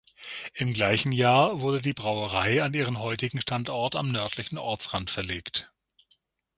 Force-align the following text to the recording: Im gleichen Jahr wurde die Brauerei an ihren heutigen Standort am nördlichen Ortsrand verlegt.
Im 0.55 0.73
gleichen 0.73 1.11
Jahr 1.11 1.59
wurde 1.61 1.79
die 1.79 1.93
Brauerei 1.93 2.63
an 2.63 2.73
ihren 2.73 2.97
heutigen 2.97 3.39
Standort 3.39 3.95
am 3.95 4.11
nördlichen 4.11 4.57
Ortsrand 4.57 5.11
verlegt. 5.11 5.71